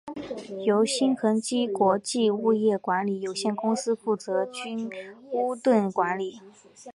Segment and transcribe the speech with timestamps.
[0.65, 4.49] 由新恒基国际物业管理有限公司负责
[5.29, 6.41] 屋邨管理。